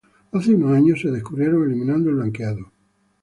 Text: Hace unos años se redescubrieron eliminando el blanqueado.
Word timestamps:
Hace 0.31 0.55
unos 0.55 0.75
años 0.75 0.99
se 0.99 1.09
redescubrieron 1.09 1.63
eliminando 1.65 2.09
el 2.09 2.15
blanqueado. 2.15 2.71